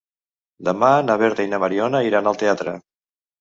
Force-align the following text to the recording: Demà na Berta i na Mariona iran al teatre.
Demà 0.69 0.89
na 1.09 1.17
Berta 1.23 1.45
i 1.49 1.51
na 1.51 1.59
Mariona 1.65 2.01
iran 2.09 2.31
al 2.33 2.41
teatre. 2.45 2.75